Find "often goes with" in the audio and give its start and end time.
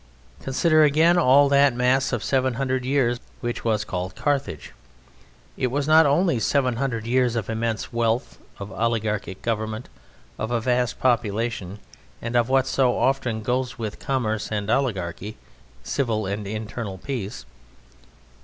12.97-13.99